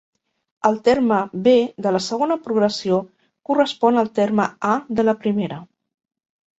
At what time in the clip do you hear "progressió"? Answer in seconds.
2.49-2.99